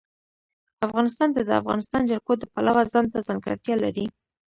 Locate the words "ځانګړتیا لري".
3.27-4.05